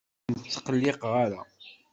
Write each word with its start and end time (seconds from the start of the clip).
Ur 0.29 0.35
ken-ttqelliqeɣ 0.43 1.13
ara. 1.23 1.41